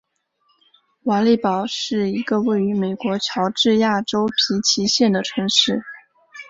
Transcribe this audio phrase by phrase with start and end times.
[1.03, 5.83] 瓦利堡是一个位于美国乔治亚州皮奇县的城市。